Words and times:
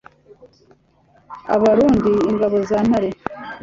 abarundi 1.55 2.11
ingabo 2.29 2.57
za 2.69 2.79
ntare 2.87 3.09